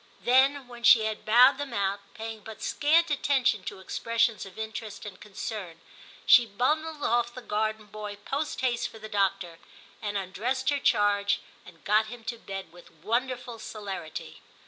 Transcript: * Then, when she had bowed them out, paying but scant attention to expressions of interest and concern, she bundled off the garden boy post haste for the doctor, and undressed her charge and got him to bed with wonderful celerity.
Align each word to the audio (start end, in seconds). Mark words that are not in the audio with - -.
* 0.15 0.17
Then, 0.23 0.67
when 0.67 0.81
she 0.81 1.05
had 1.05 1.25
bowed 1.25 1.59
them 1.59 1.75
out, 1.75 1.99
paying 2.15 2.39
but 2.39 2.63
scant 2.63 3.11
attention 3.11 3.63
to 3.65 3.77
expressions 3.79 4.47
of 4.47 4.57
interest 4.57 5.05
and 5.05 5.19
concern, 5.21 5.79
she 6.25 6.47
bundled 6.47 7.03
off 7.03 7.35
the 7.35 7.41
garden 7.43 7.85
boy 7.85 8.15
post 8.25 8.61
haste 8.61 8.89
for 8.89 8.97
the 8.97 9.07
doctor, 9.07 9.59
and 10.01 10.17
undressed 10.17 10.71
her 10.71 10.79
charge 10.79 11.39
and 11.67 11.83
got 11.85 12.07
him 12.07 12.23
to 12.23 12.39
bed 12.39 12.71
with 12.73 12.89
wonderful 12.91 13.59
celerity. 13.59 14.41